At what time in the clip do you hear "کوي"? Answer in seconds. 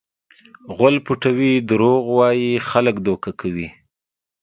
3.39-3.67